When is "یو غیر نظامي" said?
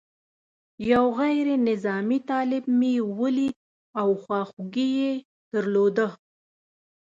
0.91-2.19